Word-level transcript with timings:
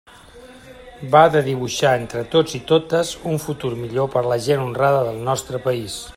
Va 1.15 1.21
de 1.35 1.43
dibuixar, 1.47 1.91
entre 2.05 2.23
tots 2.37 2.57
i 2.61 2.63
totes, 2.73 3.13
un 3.35 3.39
futur 3.47 3.75
millor 3.83 4.13
per 4.17 4.25
a 4.27 4.29
la 4.33 4.43
gent 4.49 4.65
honrada 4.67 5.07
del 5.11 5.25
nostre 5.31 5.63
país. 5.71 6.05